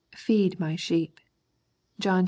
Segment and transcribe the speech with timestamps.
[0.15, 1.19] feed My sheep"
[1.99, 2.19] (John xxi.